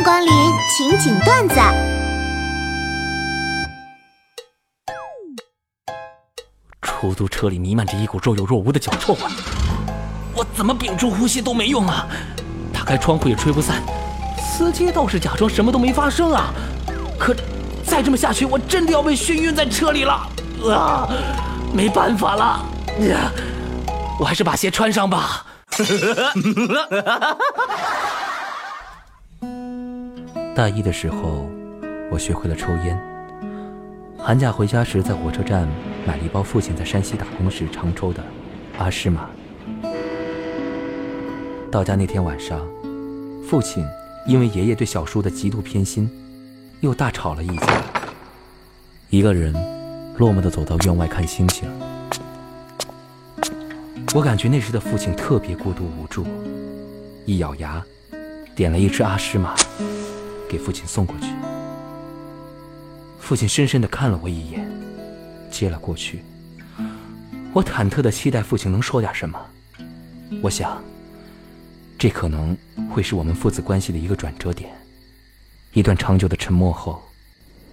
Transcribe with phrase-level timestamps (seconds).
[0.00, 0.32] 迎光临
[0.74, 1.60] 情景段子。
[6.80, 9.20] 出租车里弥漫着一股若有若无的脚臭味，
[10.34, 12.06] 我怎么屏住呼吸都没用啊！
[12.72, 13.82] 打开窗户也吹不散。
[14.38, 16.46] 司机倒是假装什么都没发生啊，
[17.18, 17.36] 可
[17.84, 20.26] 再这么下去，我真的要被熏晕在车里了
[20.72, 21.06] 啊！
[21.74, 22.64] 没办法了，
[23.00, 23.30] 呀，
[24.18, 25.44] 我还是把鞋穿上吧。
[30.60, 31.48] 大一的时候，
[32.10, 32.94] 我学会了抽烟。
[34.18, 35.66] 寒假回家时，在火车站
[36.06, 38.22] 买了一包父亲在山西打工时常抽的
[38.76, 39.30] 阿诗玛。
[41.70, 42.60] 到家那天晚上，
[43.48, 43.82] 父亲
[44.26, 46.10] 因为爷爷对小叔的极度偏心，
[46.80, 47.82] 又大吵了一架。
[49.08, 49.54] 一个人
[50.18, 51.66] 落寞地走到院外看星星。
[54.14, 56.26] 我感觉那时的父亲特别孤独无助，
[57.24, 57.82] 一咬牙，
[58.54, 59.54] 点了一支阿诗玛，
[60.50, 61.26] 给父亲送过去。
[63.20, 64.68] 父亲深深地看了我一眼，
[65.48, 66.24] 接了过去。
[67.52, 69.38] 我忐忑地期待父亲能说点什么。
[70.42, 70.82] 我想，
[71.96, 72.56] 这可能
[72.90, 74.70] 会是我们父子关系的一个转折点。
[75.72, 77.00] 一段长久的沉默后，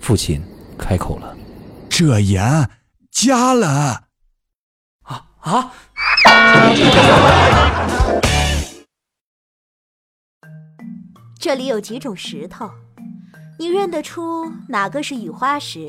[0.00, 0.42] 父亲
[0.76, 1.36] 开口了
[1.88, 2.68] ：“这盐
[3.12, 4.08] 加了。”
[5.06, 5.72] 啊啊！
[11.44, 12.70] 这里有几种石头。
[13.58, 15.86] 你认得出哪个是雨花石，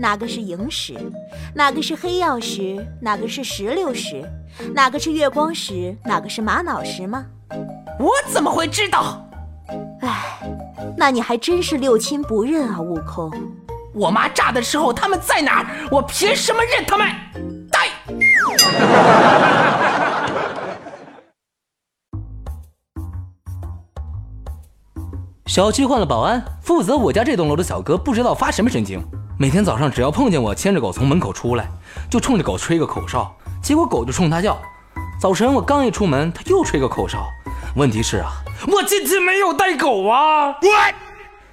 [0.00, 0.94] 哪个是萤石，
[1.54, 4.28] 哪个是黑曜石，哪个是石榴石，
[4.74, 7.24] 哪个是月光石，哪个是玛瑙石吗？
[8.00, 9.24] 我怎么会知道？
[10.00, 10.40] 唉，
[10.98, 13.30] 那你还真是六亲不认啊，悟空。
[13.94, 15.88] 我妈炸的时候他们在哪儿？
[15.88, 17.06] 我凭什么认他们？
[25.56, 29.02] 小区换了保安，负责我家这栋楼的小哥不知道发什么神经，
[29.38, 31.66] 每天早上只要碰见我牵着狗从门口出来，
[32.10, 34.58] 就冲着狗吹个口哨，结果狗就冲他叫。
[35.18, 37.26] 早晨我刚一出门，他又吹个口哨。
[37.74, 38.32] 问题是啊，
[38.70, 40.54] 我今天没有带狗啊！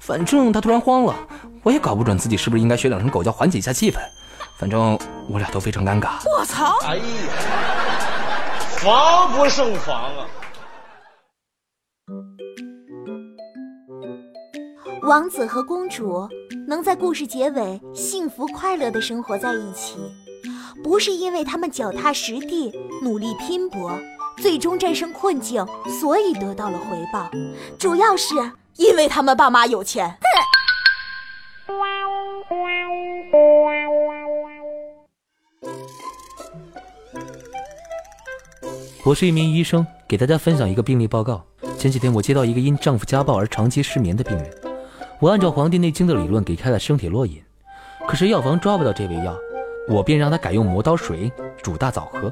[0.00, 1.14] 反正他突然慌了，
[1.62, 3.98] 我也搞不准自己是不是应该学两声狗叫缓解一下气氛。
[4.58, 6.14] 反正我俩都非常尴尬。
[6.36, 6.78] 我操！
[6.84, 7.02] 哎呀，
[8.70, 10.26] 防不胜防啊！
[15.04, 16.26] 王子和公主
[16.66, 19.98] 能在故事结尾幸福快乐的生活在一起，
[20.82, 22.72] 不是因为他们脚踏实地、
[23.02, 23.92] 努力拼搏，
[24.38, 25.66] 最终战胜困境，
[26.00, 27.30] 所以得到了回报，
[27.78, 28.34] 主要是
[28.76, 30.16] 因为他们爸妈有钱。
[39.04, 41.44] 我是一名医生，给大家分享一个病例报告。
[41.78, 44.63] 前几天我接到一个因丈夫家暴而长期失眠的病人。
[45.24, 47.42] 我按照《黄帝内经》的理论给开了生铁洛饮，
[48.06, 49.34] 可是药房抓不到这味药，
[49.88, 52.30] 我便让他改用磨刀水煮大枣喝。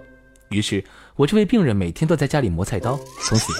[0.50, 0.84] 于是，
[1.16, 3.00] 我这位病人每天都在家里磨菜刀。
[3.22, 3.54] 从此，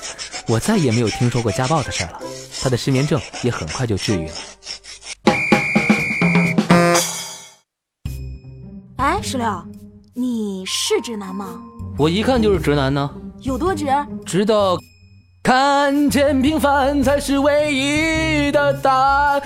[0.52, 2.20] 我再也没有听说过家暴的事了。
[2.60, 4.34] 他的失眠症也很快就治愈了。
[8.96, 9.66] 哎，石榴，
[10.12, 11.58] 你是直男吗？
[11.96, 13.10] 我一看就是直男呢。
[13.40, 13.86] 有多直？
[14.26, 14.76] 直到。
[15.42, 19.42] 看见平凡才是唯一的答案。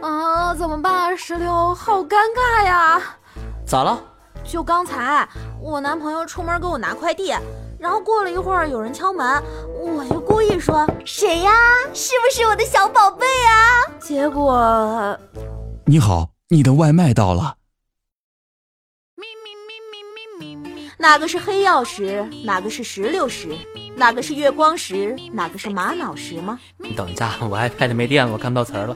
[0.00, 1.16] 啊，怎么办？
[1.16, 3.00] 石榴，好尴尬呀！
[3.64, 4.00] 咋了？
[4.42, 5.28] 就刚才，
[5.60, 7.32] 我男朋友出门给我拿快递，
[7.78, 9.40] 然后过了一会儿有人敲门，
[9.78, 11.52] 我就故意说：“谁呀？
[11.94, 15.16] 是不是我的小宝贝啊？”结果，
[15.86, 17.54] 你好，你的外卖到了。
[21.00, 22.22] 哪个是黑曜石？
[22.44, 23.56] 哪个是石榴石？
[23.96, 25.16] 哪个是月光石？
[25.32, 26.60] 哪个是玛瑙石吗？
[26.76, 28.94] 你等一下，我 iPad 没电了，我看不到词儿了。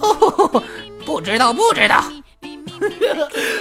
[0.00, 0.62] 哦，
[1.04, 2.02] 不知道，不知道。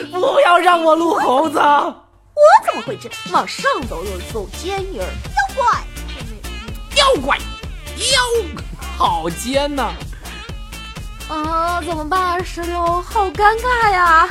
[0.10, 1.60] 不要让我录猴子！
[1.60, 3.10] 我怎么会知？
[3.34, 5.84] 往上走又走尖影儿，妖怪！
[6.96, 7.38] 妖怪！
[7.98, 8.64] 妖，
[8.98, 9.92] 好尖呐！
[11.28, 12.42] 啊，怎么办？
[12.46, 14.30] 石榴，好尴尬呀！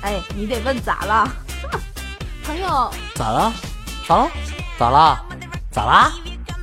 [0.00, 1.30] 哎，你得问咋了？
[2.44, 3.52] 朋友，咋了？
[4.06, 4.30] 咋了？
[4.78, 5.24] 咋了？
[5.70, 6.12] 咋了？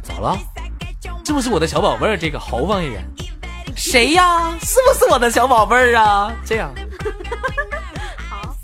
[0.04, 0.38] 咋了？
[1.26, 2.18] 是不是我的小宝贝儿？
[2.18, 3.06] 这个豪放一点。
[3.76, 4.52] 谁呀？
[4.62, 6.32] 是不是我的小宝贝儿啊？
[6.46, 6.74] 这样。
[8.30, 8.56] 好。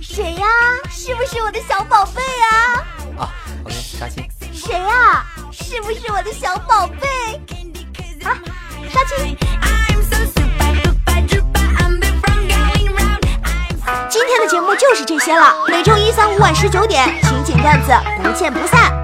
[0.00, 0.46] 谁呀？
[0.90, 3.22] 是不是我的小宝贝啊？
[3.22, 3.30] 啊
[3.64, 4.24] ，OK，杀青。
[4.52, 5.24] 谁呀？
[5.50, 7.01] 是不是我的小宝贝？
[14.52, 15.56] 节目就是这些了。
[15.66, 17.90] 每周一、三、五晚十九点，情景段子
[18.22, 19.01] 不见不散。